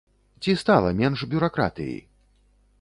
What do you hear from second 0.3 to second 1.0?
Ці стала